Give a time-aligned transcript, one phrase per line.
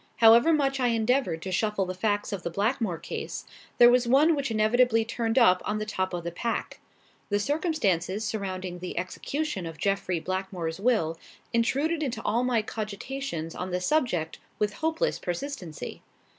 [0.15, 3.45] However much I endeavoured to shuffle the facts of the Blackmore case,
[3.77, 6.79] there was one which inevitably turned up on the top of the pack.
[7.29, 11.19] The circumstances surrounding the execution of Jeffrey Blackmore's will
[11.53, 16.01] intruded into all my cogitations on the subject with hopeless persistency.